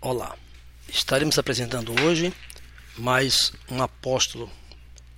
[0.00, 0.36] Olá,
[0.88, 2.32] estaremos apresentando hoje
[2.96, 4.50] mais um apóstolo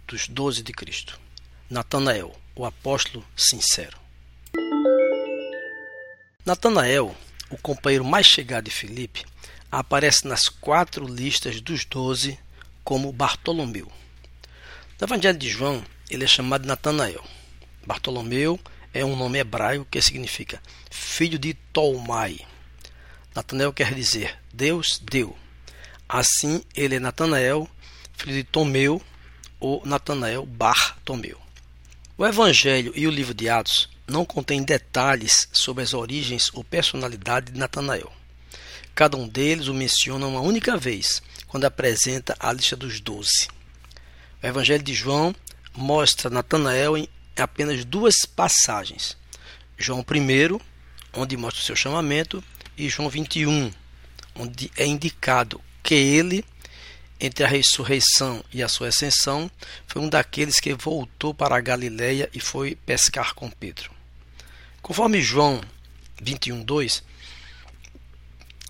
[0.06, 1.20] dos doze de Cristo,
[1.68, 3.98] Natanael, o apóstolo sincero.
[6.44, 7.14] Natanael,
[7.50, 9.26] o companheiro mais chegado de Filipe,
[9.70, 12.38] aparece nas quatro listas dos doze
[12.88, 13.86] como Bartolomeu.
[14.98, 17.22] No Evangelho de João, ele é chamado Natanael.
[17.86, 18.58] Bartolomeu
[18.94, 20.58] é um nome hebraico que significa
[20.90, 22.40] filho de Tolmai,
[23.34, 25.36] Natanael quer dizer Deus deu.
[26.08, 27.68] Assim, ele é Natanael,
[28.16, 29.02] filho de Tomeu,
[29.60, 31.38] ou Natanael Bar Tomeu.
[32.16, 37.52] O Evangelho e o livro de Atos não contêm detalhes sobre as origens ou personalidade
[37.52, 38.10] de Natanael.
[38.94, 43.48] Cada um deles o menciona uma única vez, quando apresenta a lista dos doze.
[44.42, 45.34] O Evangelho de João
[45.74, 49.16] mostra Natanael em apenas duas passagens.
[49.76, 50.60] João I,
[51.12, 52.42] onde mostra o seu chamamento,
[52.76, 53.72] e João 21,
[54.34, 56.44] onde é indicado que ele,
[57.20, 59.50] entre a ressurreição e a sua ascensão,
[59.86, 63.90] foi um daqueles que voltou para a Galiléia e foi pescar com Pedro.
[64.80, 65.60] Conforme João
[66.20, 67.02] 21, 2,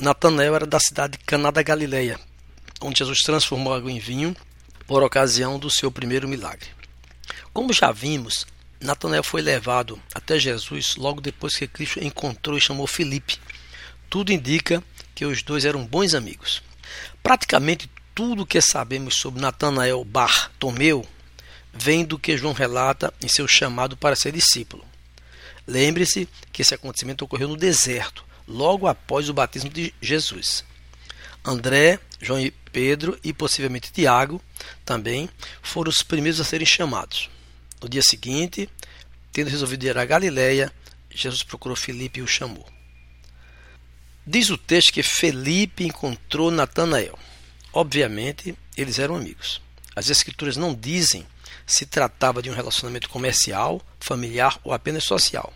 [0.01, 2.19] Natanael era da cidade de Caná da Galileia,
[2.81, 4.37] onde Jesus transformou água em vinho
[4.87, 6.69] por ocasião do seu primeiro milagre.
[7.53, 8.47] Como já vimos,
[8.81, 13.39] Natanael foi levado até Jesus logo depois que Cristo encontrou e chamou Filipe,
[14.09, 14.83] tudo indica
[15.15, 16.63] que os dois eram bons amigos.
[17.23, 21.07] Praticamente tudo o que sabemos sobre Natanael Bartomeu
[21.73, 24.85] vem do que João relata em seu chamado para ser discípulo.
[25.67, 30.65] Lembre-se que esse acontecimento ocorreu no deserto, logo após o batismo de Jesus.
[31.45, 34.41] André, João e Pedro e possivelmente Tiago
[34.85, 35.29] também
[35.61, 37.29] foram os primeiros a serem chamados.
[37.83, 38.71] No dia seguinte,
[39.33, 40.73] tendo resolvido ir à Galiléia,
[41.11, 42.65] Jesus procurou Filipe e o chamou.
[44.25, 47.19] Diz o texto que Felipe encontrou Natanael.
[47.73, 49.61] Obviamente, eles eram amigos.
[49.97, 51.27] As escrituras não dizem
[51.67, 55.53] se tratava de um relacionamento comercial, familiar ou apenas social.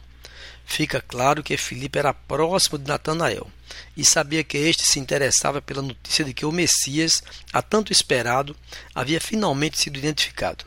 [0.64, 3.50] Fica claro que Felipe era próximo de Natanael
[3.96, 8.56] e sabia que este se interessava pela notícia de que o Messias, há tanto esperado,
[8.94, 10.64] havia finalmente sido identificado.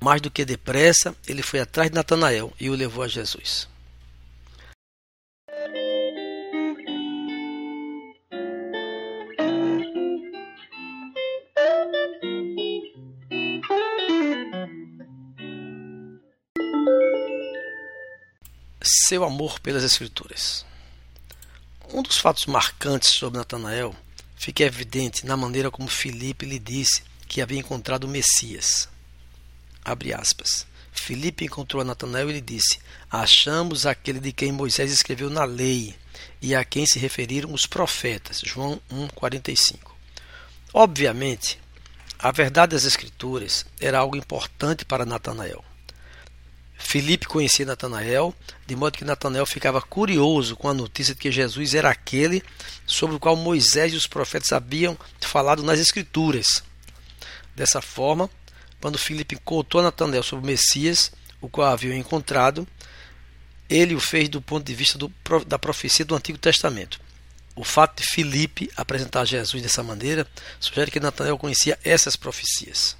[0.00, 3.68] Mais do que depressa, ele foi atrás de Natanael e o levou a Jesus.
[19.08, 20.66] Seu amor pelas Escrituras.
[21.94, 23.96] Um dos fatos marcantes sobre Natanael
[24.36, 28.86] fica evidente na maneira como Filipe lhe disse que havia encontrado o Messias.
[29.82, 30.66] Abre aspas.
[30.92, 32.80] Filipe encontrou Natanael e lhe disse:
[33.10, 35.96] Achamos aquele de quem Moisés escreveu na lei
[36.42, 38.42] e a quem se referiram os profetas.
[38.44, 39.90] João 1,45.
[40.74, 41.58] Obviamente,
[42.18, 45.64] a verdade das Escrituras era algo importante para Natanael.
[46.78, 48.34] Filipe conhecia Natanael,
[48.66, 52.42] de modo que Natanael ficava curioso com a notícia de que Jesus era aquele
[52.86, 56.62] sobre o qual Moisés e os profetas haviam falado nas Escrituras.
[57.54, 58.30] Dessa forma,
[58.80, 62.66] quando Filipe contou a Natanael sobre o Messias, o qual haviam encontrado,
[63.68, 65.12] ele o fez do ponto de vista do,
[65.46, 67.00] da profecia do Antigo Testamento.
[67.54, 70.26] O fato de Filipe apresentar Jesus dessa maneira
[70.60, 72.96] sugere que Natanael conhecia essas profecias.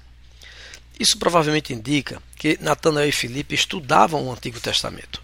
[0.99, 5.21] Isso provavelmente indica que Natanael e Filipe estudavam o Antigo Testamento.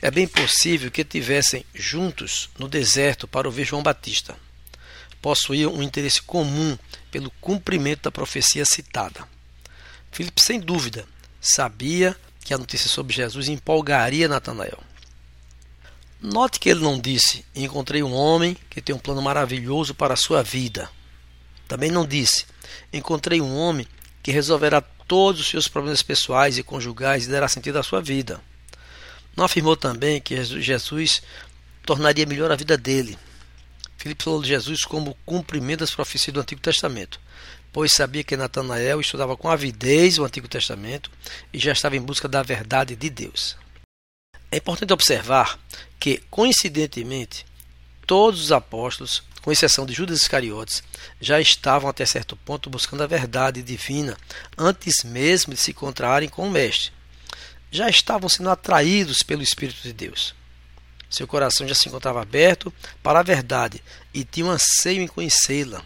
[0.00, 4.36] É bem possível que tivessem juntos no deserto para ouvir João Batista.
[5.20, 6.78] Possuíam um interesse comum
[7.10, 9.26] pelo cumprimento da profecia citada.
[10.12, 11.04] Filipe, sem dúvida,
[11.40, 14.78] sabia que a notícia sobre Jesus empolgaria Natanael.
[16.20, 20.16] Note que ele não disse: Encontrei um homem que tem um plano maravilhoso para a
[20.16, 20.88] sua vida.
[21.66, 22.46] Também não disse:
[22.92, 23.86] Encontrei um homem
[24.26, 28.40] que resolverá todos os seus problemas pessoais e conjugais e dará sentido à sua vida.
[29.36, 31.22] Não afirmou também que Jesus
[31.84, 33.16] tornaria melhor a vida dele.
[33.96, 37.20] Filipe falou de Jesus como cumprimento das profecias do Antigo Testamento,
[37.72, 41.08] pois sabia que Natanael estudava com avidez o Antigo Testamento
[41.52, 43.56] e já estava em busca da verdade de Deus.
[44.50, 45.56] É importante observar
[46.00, 47.46] que, coincidentemente,
[48.04, 50.82] todos os apóstolos com exceção de Judas Iscariotes,
[51.20, 54.16] já estavam até certo ponto buscando a verdade divina
[54.58, 56.90] antes mesmo de se encontrarem com o Mestre.
[57.70, 60.34] Já estavam sendo atraídos pelo Espírito de Deus.
[61.08, 63.80] Seu coração já se encontrava aberto para a verdade
[64.12, 65.80] e tinham anseio em conhecê-la.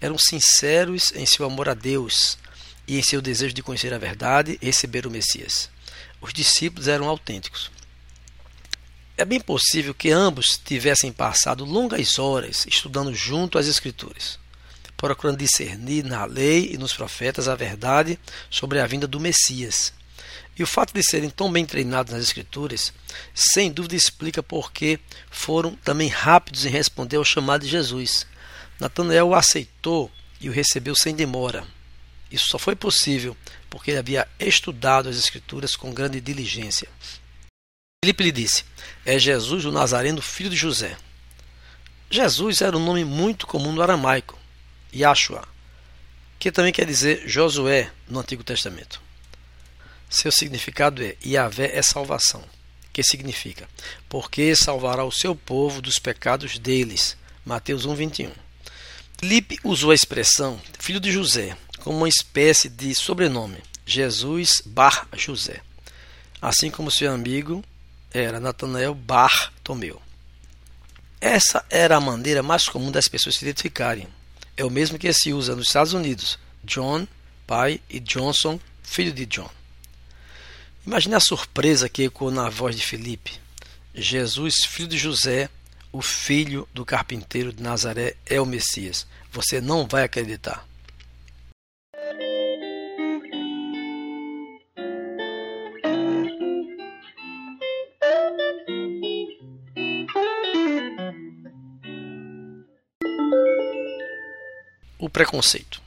[0.00, 2.38] Eram sinceros em seu amor a Deus,
[2.86, 5.68] e em seu desejo de conhecer a verdade e receber o Messias.
[6.20, 7.68] Os discípulos eram autênticos.
[9.18, 14.38] É bem possível que ambos tivessem passado longas horas estudando junto as Escrituras,
[14.94, 18.18] procurando discernir na lei e nos profetas a verdade
[18.50, 19.90] sobre a vinda do Messias.
[20.58, 22.92] E o fato de serem tão bem treinados nas Escrituras,
[23.34, 28.26] sem dúvida explica por que foram também rápidos em responder ao chamado de Jesus.
[28.78, 31.66] Natanael o aceitou e o recebeu sem demora.
[32.30, 33.34] Isso só foi possível
[33.70, 36.86] porque ele havia estudado as Escrituras com grande diligência.
[38.06, 38.64] Filipe lhe disse:
[39.04, 40.96] É Jesus o Nazareno, filho de José.
[42.08, 44.38] Jesus era um nome muito comum no aramaico,
[44.94, 45.42] Yahshua,
[46.38, 49.02] que também quer dizer Josué no Antigo Testamento.
[50.08, 52.44] Seu significado é Yahvé é salvação,
[52.92, 53.68] que significa
[54.08, 57.16] porque salvará o seu povo dos pecados deles.
[57.44, 58.30] Mateus 1:21.
[59.18, 65.60] Filipe usou a expressão filho de José como uma espécie de sobrenome, Jesus Bar José,
[66.40, 67.64] assim como seu amigo
[68.12, 70.00] era Natanael Bar Tomeu.
[71.20, 74.06] Essa era a maneira mais comum das pessoas se identificarem.
[74.56, 77.06] É o mesmo que se usa nos Estados Unidos, John,
[77.46, 79.50] pai, e Johnson, filho de John.
[80.86, 83.40] Imagine a surpresa que ecoou na voz de Felipe.
[83.94, 85.50] Jesus, filho de José,
[85.90, 89.06] o filho do carpinteiro de Nazaré, é o Messias.
[89.32, 90.66] Você não vai acreditar.
[104.98, 105.82] O preconceito.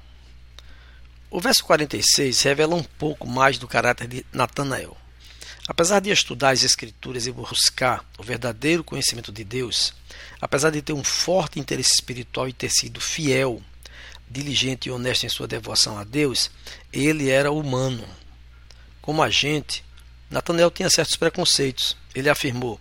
[1.31, 4.95] O verso 46 revela um pouco mais do caráter de Natanael.
[5.67, 9.93] Apesar de estudar as Escrituras e buscar o verdadeiro conhecimento de Deus,
[10.41, 13.61] apesar de ter um forte interesse espiritual e ter sido fiel,
[14.29, 16.51] diligente e honesto em sua devoção a Deus,
[16.93, 18.07] ele era humano.
[19.01, 19.83] Como a gente,
[20.29, 21.97] Natanael tinha certos preconceitos.
[22.13, 22.79] Ele afirmou: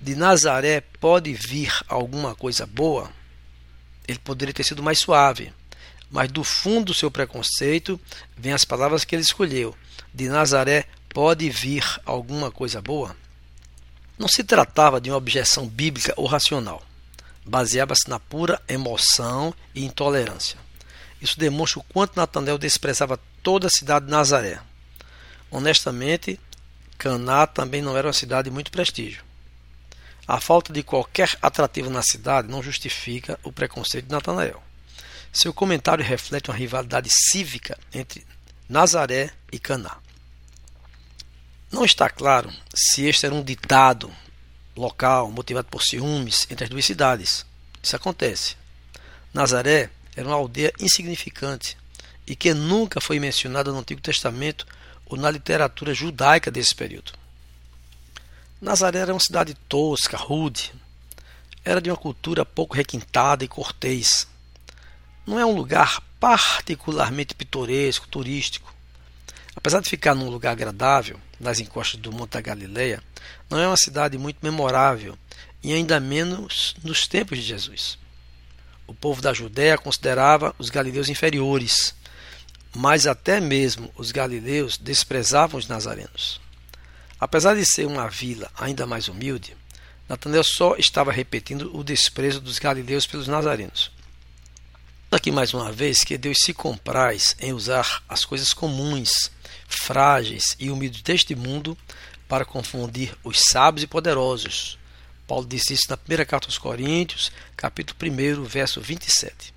[0.00, 3.10] De Nazaré pode vir alguma coisa boa?
[4.08, 5.52] Ele poderia ter sido mais suave,
[6.10, 8.00] mas do fundo do seu preconceito
[8.36, 9.76] vem as palavras que ele escolheu:
[10.12, 13.16] De Nazaré pode vir alguma coisa boa?
[14.18, 16.82] Não se tratava de uma objeção bíblica ou racional.
[17.44, 20.58] Baseava-se na pura emoção e intolerância.
[21.20, 24.60] Isso demonstra o quanto Natanael desprezava toda a cidade de Nazaré.
[25.50, 26.40] Honestamente,
[26.98, 29.22] Caná também não era uma cidade de muito prestígio.
[30.26, 34.62] A falta de qualquer atrativo na cidade não justifica o preconceito de Natanael.
[35.36, 38.26] Seu comentário reflete uma rivalidade cívica entre
[38.66, 39.98] Nazaré e Caná.
[41.70, 44.10] Não está claro se este era um ditado
[44.74, 47.44] local motivado por ciúmes entre as duas cidades.
[47.82, 48.56] Isso acontece.
[49.34, 51.76] Nazaré era uma aldeia insignificante
[52.26, 54.66] e que nunca foi mencionada no Antigo Testamento
[55.04, 57.12] ou na literatura judaica desse período.
[58.58, 60.72] Nazaré era uma cidade tosca, rude.
[61.62, 64.26] Era de uma cultura pouco requintada e cortês
[65.26, 68.72] não é um lugar particularmente pitoresco, turístico.
[69.54, 73.02] Apesar de ficar num lugar agradável, nas encostas do Monte da Galileia,
[73.50, 75.18] não é uma cidade muito memorável,
[75.62, 77.98] e ainda menos nos tempos de Jesus.
[78.86, 81.94] O povo da Judéia considerava os galileus inferiores,
[82.74, 86.40] mas até mesmo os galileus desprezavam os nazarenos.
[87.18, 89.56] Apesar de ser uma vila ainda mais humilde,
[90.08, 93.90] Natanael só estava repetindo o desprezo dos galileus pelos nazarenos.
[95.08, 99.30] Aqui mais uma vez que Deus se compraz em usar as coisas comuns,
[99.68, 101.78] frágeis e humildes deste mundo
[102.26, 104.76] para confundir os sábios e poderosos.
[105.24, 109.54] Paulo disse isso na primeira carta aos Coríntios, capítulo 1, verso 27.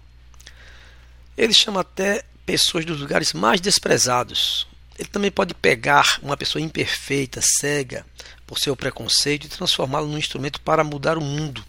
[1.35, 4.67] Ele chama até pessoas dos lugares mais desprezados.
[4.99, 8.05] Ele também pode pegar uma pessoa imperfeita, cega
[8.45, 11.65] por seu preconceito e transformá-la num instrumento para mudar o mundo.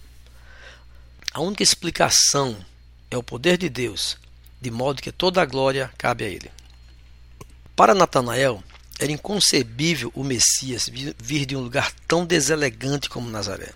[1.32, 2.62] A única explicação
[3.10, 4.16] é o poder de Deus,
[4.60, 6.50] de modo que toda a glória cabe a ele.
[7.74, 8.62] Para Natanael,
[8.98, 10.88] era inconcebível o Messias
[11.18, 13.72] vir de um lugar tão deselegante como Nazaré.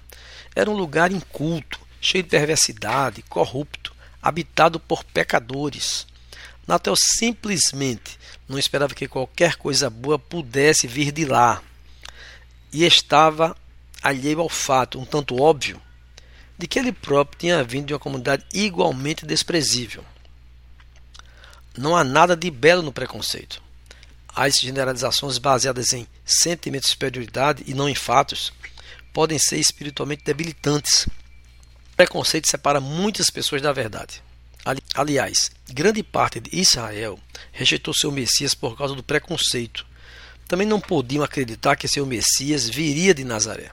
[0.55, 6.07] Era um lugar inculto, cheio de perversidade, corrupto, habitado por pecadores.
[6.69, 11.62] Natanael simplesmente não esperava que qualquer coisa boa pudesse vir de lá.
[12.71, 13.57] E estava
[14.03, 15.81] alheio ao fato, um tanto óbvio,
[16.57, 20.05] de que ele próprio tinha vindo de uma comunidade igualmente desprezível.
[21.77, 23.61] Não há nada de belo no preconceito.
[24.35, 28.53] As generalizações baseadas em sentimentos de superioridade e não em fatos
[29.13, 31.07] podem ser espiritualmente debilitantes.
[31.93, 34.23] O preconceito separa muitas pessoas da verdade.
[34.95, 37.19] Aliás, grande parte de Israel
[37.53, 39.87] rejeitou seu Messias por causa do preconceito.
[40.49, 43.71] Também não podiam acreditar que seu Messias viria de Nazaré.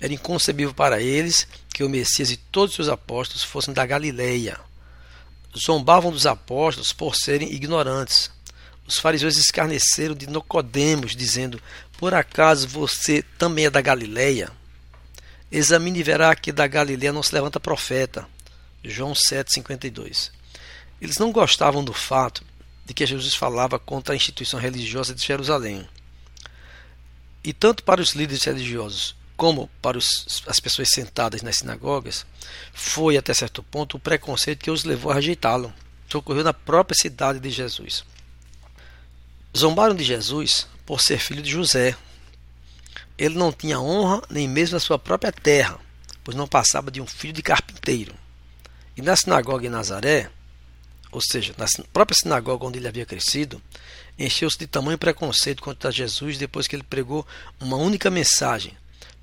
[0.00, 4.58] Era inconcebível para eles que o Messias e todos os seus apóstolos fossem da Galileia.
[5.56, 8.32] Zombavam dos apóstolos por serem ignorantes.
[8.84, 11.62] Os fariseus escarneceram de Nicodemos, dizendo:
[11.96, 14.50] Por acaso você também é da Galileia?
[15.52, 18.26] Examine e verá que da Galileia não se levanta profeta.
[18.82, 20.32] João 7,52.
[21.00, 22.42] Eles não gostavam do fato
[22.84, 25.88] de que Jesus falava contra a instituição religiosa de Jerusalém.
[27.44, 32.26] E tanto para os líderes religiosos como para os, as pessoas sentadas nas sinagogas,
[32.72, 35.72] foi até certo ponto o preconceito que os levou a rejeitá-lo.
[36.08, 38.04] Isso ocorreu na própria cidade de Jesus.
[39.56, 41.96] Zombaram de Jesus por ser filho de José.
[43.16, 45.78] Ele não tinha honra nem mesmo na sua própria terra,
[46.24, 48.14] pois não passava de um filho de carpinteiro.
[48.96, 50.28] E na sinagoga em Nazaré,
[51.12, 53.62] ou seja, na própria sinagoga onde ele havia crescido,
[54.18, 57.24] encheu-se de tamanho preconceito contra Jesus depois que ele pregou
[57.60, 58.76] uma única mensagem.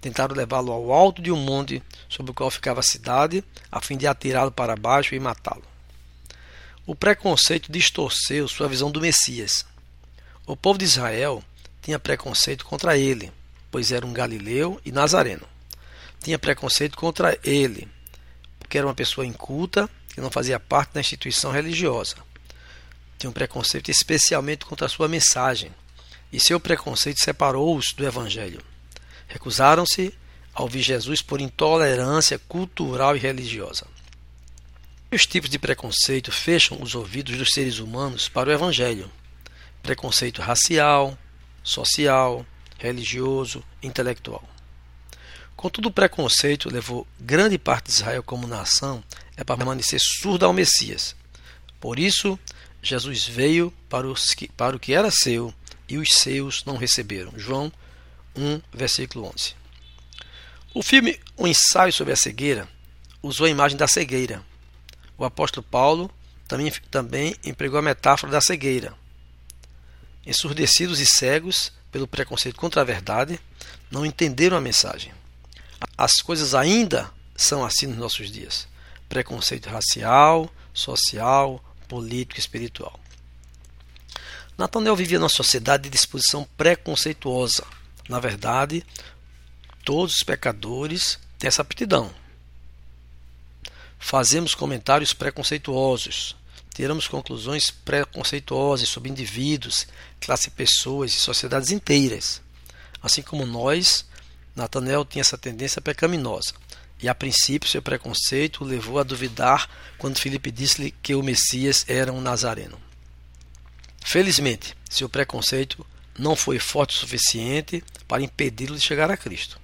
[0.05, 3.97] Tentaram levá-lo ao alto de um monte sobre o qual ficava a cidade, a fim
[3.97, 5.63] de atirá-lo para baixo e matá-lo.
[6.85, 9.65] O preconceito distorceu sua visão do Messias.
[10.45, 11.43] O povo de Israel
[11.81, 13.31] tinha preconceito contra ele,
[13.71, 15.47] pois era um galileu e nazareno.
[16.21, 17.87] Tinha preconceito contra ele,
[18.59, 22.17] porque era uma pessoa inculta que não fazia parte da instituição religiosa.
[23.17, 25.71] Tinha um preconceito especialmente contra a sua mensagem,
[26.31, 28.61] e seu preconceito separou-os do Evangelho.
[29.35, 30.13] Recusaram-se
[30.53, 33.85] a ouvir Jesus por intolerância cultural e religiosa.
[35.11, 39.11] Os tipos de preconceito fecham os ouvidos dos seres humanos para o Evangelho.
[39.83, 41.17] Preconceito racial,
[41.61, 42.45] social,
[42.79, 44.41] religioso, intelectual.
[45.53, 49.03] Contudo, o preconceito levou grande parte de Israel como nação
[49.35, 51.13] é para permanecer surda ao Messias.
[51.77, 52.39] Por isso,
[52.81, 55.53] Jesus veio para, os que, para o que era seu
[55.89, 57.33] e os seus não receberam.
[57.35, 57.69] João
[58.35, 59.55] 1, versículo 11.
[60.73, 62.67] O filme O Ensaio sobre a Cegueira
[63.21, 64.43] usou a imagem da cegueira.
[65.17, 66.11] O apóstolo Paulo
[66.47, 68.93] também, também empregou a metáfora da cegueira.
[70.25, 73.39] Ensurdecidos e cegos pelo preconceito contra a verdade,
[73.89, 75.13] não entenderam a mensagem.
[75.97, 78.67] As coisas ainda são assim nos nossos dias:
[79.07, 82.99] preconceito racial, social, político e espiritual.
[84.57, 87.65] Natanael vivia numa sociedade de disposição preconceituosa.
[88.07, 88.85] Na verdade,
[89.83, 92.13] todos os pecadores têm essa aptidão.
[93.97, 96.35] Fazemos comentários preconceituosos,
[96.73, 99.87] tiramos conclusões preconceituosas sobre indivíduos,
[100.19, 102.41] classe pessoas e sociedades inteiras.
[103.01, 104.05] Assim como nós
[104.55, 106.53] Natanael tinha essa tendência pecaminosa.
[107.01, 111.83] E a princípio seu preconceito o levou a duvidar quando Filipe disse-lhe que o Messias
[111.89, 112.79] era um nazareno.
[114.03, 115.85] Felizmente, seu preconceito
[116.17, 119.59] não foi forte o suficiente para impedi-lo de chegar a Cristo.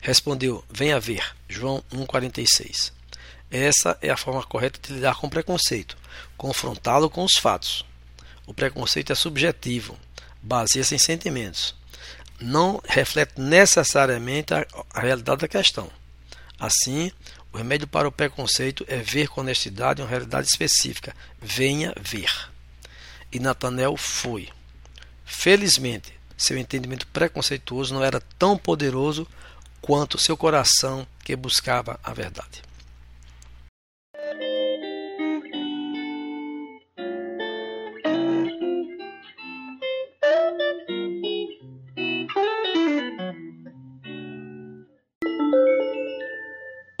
[0.00, 1.34] Respondeu: Venha ver.
[1.48, 2.92] João 1,46.
[3.50, 5.96] Essa é a forma correta de lidar com o preconceito,
[6.36, 7.84] confrontá-lo com os fatos.
[8.46, 9.98] O preconceito é subjetivo,
[10.42, 11.74] baseia-se em sentimentos
[12.40, 15.90] não reflete necessariamente a, a realidade da questão.
[16.58, 17.10] Assim,
[17.52, 21.14] o remédio para o preconceito é ver com honestidade uma realidade específica.
[21.40, 22.30] Venha ver.
[23.32, 24.48] E Natanel foi.
[25.24, 29.26] Felizmente, seu entendimento preconceituoso não era tão poderoso
[29.80, 32.62] quanto seu coração que buscava a verdade.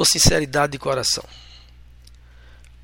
[0.04, 1.24] por sinceridade de coração.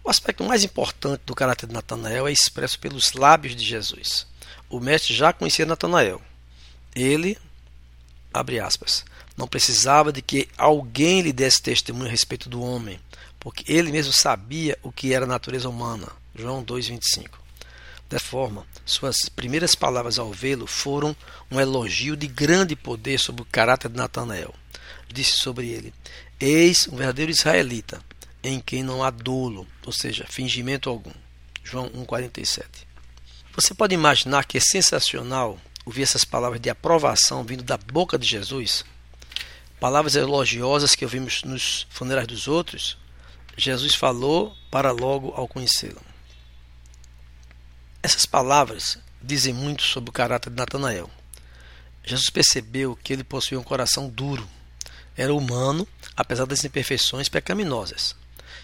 [0.02, 4.26] O aspecto mais importante do caráter de Natanael é expresso pelos lábios de Jesus.
[4.70, 6.22] O mestre já conhecia Natanael.
[6.94, 7.36] Ele,
[8.32, 9.04] abre aspas,
[9.36, 13.00] não precisava de que alguém lhe desse testemunho a respeito do homem,
[13.40, 16.06] porque ele mesmo sabia o que era a natureza humana.
[16.36, 17.40] João 2:25.
[18.08, 21.16] Dessa forma, suas primeiras palavras ao vê-lo foram
[21.50, 24.54] um elogio de grande poder sobre o caráter de Natanael.
[25.12, 25.92] Disse sobre ele:
[26.38, 28.00] Eis um verdadeiro israelita,
[28.42, 31.12] em quem não há dolo, ou seja, fingimento algum.
[31.64, 32.89] João 1,47.
[33.54, 38.26] Você pode imaginar que é sensacional ouvir essas palavras de aprovação vindo da boca de
[38.26, 38.84] Jesus?
[39.78, 42.98] Palavras elogiosas que ouvimos nos funerais dos outros,
[43.56, 46.00] Jesus falou para logo ao conhecê-lo.
[48.02, 51.10] Essas palavras dizem muito sobre o caráter de Natanael.
[52.04, 54.48] Jesus percebeu que ele possuía um coração duro
[55.16, 58.16] era humano, apesar das imperfeições pecaminosas.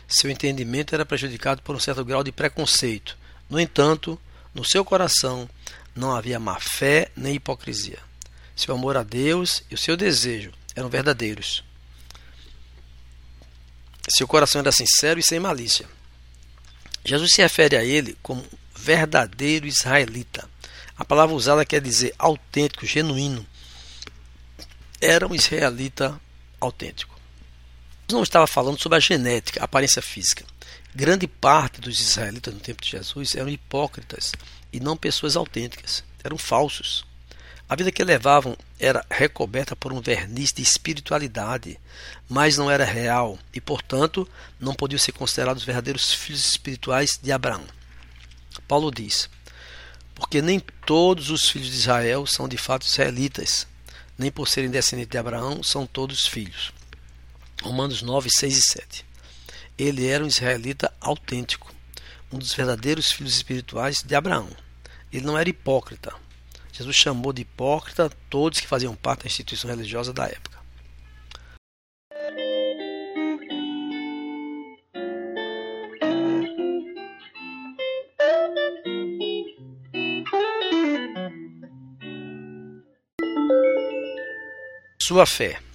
[0.09, 3.19] Seu entendimento era prejudicado por um certo grau de preconceito.
[3.51, 4.19] No entanto,
[4.57, 5.47] no seu coração
[5.95, 7.99] não havia má fé nem hipocrisia.
[8.57, 11.63] Seu amor a Deus e o seu desejo eram verdadeiros.
[14.09, 15.87] Seu coração era sincero e sem malícia.
[17.05, 18.43] Jesus se refere a ele como
[18.75, 20.49] verdadeiro israelita.
[20.97, 23.47] A palavra usada quer dizer autêntico, genuíno.
[25.03, 26.19] Era um israelita
[26.59, 27.15] autêntico.
[28.11, 30.47] Não estava falando sobre a genética, a aparência física.
[30.97, 34.33] Grande parte dos israelitas no tempo de Jesus eram hipócritas
[34.73, 37.05] e não pessoas autênticas, eram falsos.
[37.69, 41.79] A vida que levavam era recoberta por um verniz de espiritualidade,
[42.27, 44.27] mas não era real e, portanto,
[44.59, 47.67] não podiam ser considerados verdadeiros filhos espirituais de Abraão.
[48.67, 49.29] Paulo diz:
[50.15, 53.67] Porque nem todos os filhos de Israel são de fato israelitas,
[54.17, 56.73] nem por serem descendentes de Abraão são todos filhos.
[57.63, 59.07] Romanos 9, 6 e 7.
[59.79, 61.75] Ele era um israelita autêntico,
[62.33, 64.49] um dos verdadeiros filhos espirituais de Abraão.
[65.13, 66.13] Ele não era hipócrita,
[66.77, 70.59] Jesus chamou de hipócrita todos que faziam parte da instituição religiosa da época.
[85.01, 85.66] Sua fé.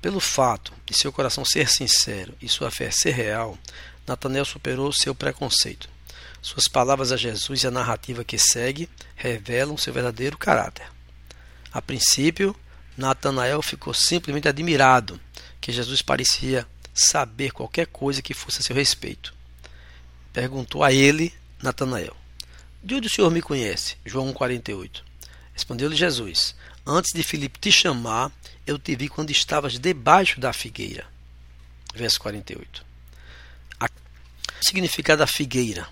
[0.00, 3.58] Pelo fato de seu coração ser sincero e sua fé ser real,
[4.06, 5.88] Natanael superou seu preconceito.
[6.40, 10.86] Suas palavras a Jesus e a narrativa que segue revelam seu verdadeiro caráter.
[11.70, 12.56] A princípio,
[12.96, 15.20] Natanael ficou simplesmente admirado
[15.60, 19.34] que Jesus parecia saber qualquer coisa que fosse a seu respeito.
[20.32, 22.16] Perguntou a ele, Natanael:
[22.82, 23.96] De onde o Senhor me conhece?
[24.04, 25.02] João 1,48.
[25.52, 26.54] Respondeu-lhe Jesus:
[26.86, 28.32] Antes de Filipe te chamar,
[28.66, 31.06] eu te vi quando estavas debaixo da figueira.
[31.94, 32.84] Verso 48.
[33.80, 35.88] O significado da figueira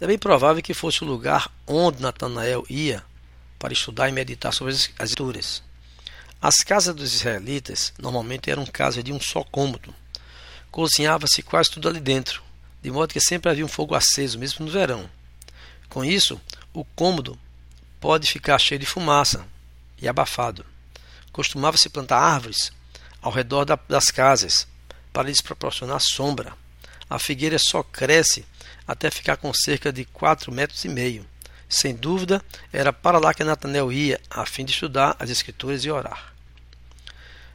[0.00, 3.02] é bem provável que fosse o lugar onde Natanael ia
[3.58, 5.62] para estudar e meditar sobre as escrituras.
[6.40, 9.92] As casas dos israelitas normalmente eram casas de um só cômodo.
[10.70, 12.42] Cozinhava-se quase tudo ali dentro,
[12.80, 15.10] de modo que sempre havia um fogo aceso, mesmo no verão.
[15.88, 16.40] Com isso,
[16.72, 17.36] o cômodo
[17.98, 19.44] pode ficar cheio de fumaça
[20.00, 20.64] e abafado.
[21.32, 22.72] Costumava-se plantar árvores
[23.20, 24.66] ao redor das casas
[25.12, 26.52] para lhes proporcionar sombra.
[27.08, 28.44] A figueira só cresce
[28.86, 31.26] até ficar com cerca de quatro metros e meio.
[31.68, 35.90] Sem dúvida, era para lá que Natanael ia, a fim de estudar as Escrituras e
[35.90, 36.32] orar.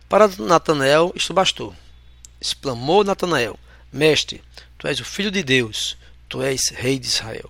[0.07, 1.75] Para Natanael, isto bastou.
[2.39, 3.57] Exclamou Natanael:
[3.91, 4.43] Mestre,
[4.77, 5.97] tu és o Filho de Deus,
[6.29, 7.49] tu és Rei de Israel.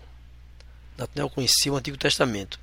[0.97, 2.59] Natanael conhecia o Antigo Testamento.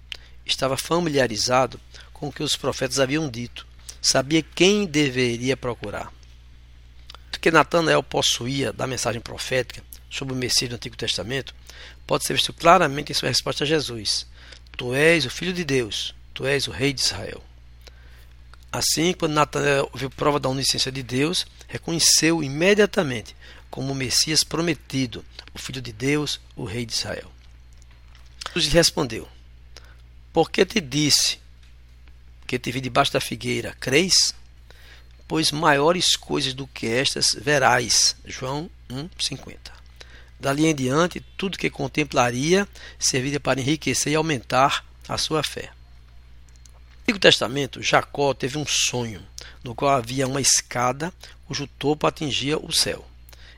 [0.47, 1.79] Estava familiarizado
[2.21, 3.67] com o que os profetas haviam dito.
[4.01, 6.13] Sabia quem deveria procurar.
[7.35, 11.55] O que Natanael possuía da mensagem profética sobre o Messias do Antigo Testamento
[12.07, 14.27] pode ser visto claramente em sua resposta a Jesus:
[14.77, 17.43] Tu és o Filho de Deus, tu és o Rei de Israel.
[18.71, 23.35] Assim, quando Natanael viu prova da onisciência de Deus, reconheceu imediatamente
[23.71, 27.33] como o Messias prometido, o Filho de Deus, o Rei de Israel.
[28.55, 29.27] Jesus respondeu:
[30.35, 31.41] Por que te disse
[32.51, 33.77] que te vi debaixo da figueira?
[33.79, 34.35] Creis?
[35.29, 38.17] Pois maiores coisas do que estas verás.
[38.27, 39.57] João 1,50.
[40.41, 42.67] Dali em diante, tudo que contemplaria
[42.99, 45.71] serviria para enriquecer e aumentar a sua fé.
[45.71, 49.25] No Antigo Testamento, Jacó teve um sonho,
[49.63, 51.13] no qual havia uma escada
[51.47, 53.07] cujo topo atingia o céu.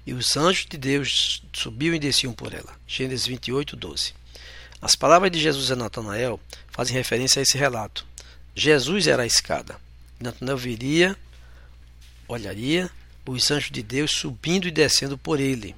[0.04, 2.76] E os anjos de Deus subiam e desciam por ela.
[2.86, 4.12] Gênesis 28, 12.
[4.82, 6.38] As palavras de Jesus a Natanael
[6.70, 8.11] fazem referência a esse relato.
[8.54, 9.78] Jesus era a escada.
[10.20, 11.16] Natanael viria,
[12.28, 12.90] olharia
[13.26, 15.74] os anjos de Deus subindo e descendo por ele.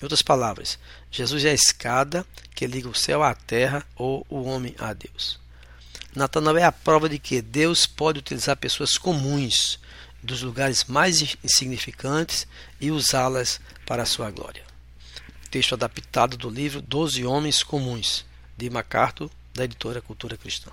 [0.00, 0.78] Em outras palavras,
[1.10, 5.40] Jesus é a escada que liga o céu à terra ou o homem a Deus.
[6.14, 9.78] Natanael é a prova de que Deus pode utilizar pessoas comuns
[10.22, 12.46] dos lugares mais insignificantes
[12.80, 14.62] e usá-las para a sua glória.
[15.50, 18.24] Texto adaptado do livro Doze Homens Comuns,
[18.56, 20.70] de MacArthur, da editora Cultura Cristã.